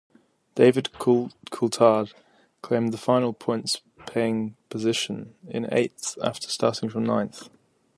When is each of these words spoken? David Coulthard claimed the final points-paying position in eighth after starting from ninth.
David 0.55 0.85
Coulthard 0.95 2.15
claimed 2.63 2.91
the 2.91 2.97
final 2.97 3.33
points-paying 3.33 4.55
position 4.67 5.35
in 5.47 5.71
eighth 5.71 6.17
after 6.23 6.49
starting 6.49 6.89
from 6.89 7.03
ninth. 7.05 7.49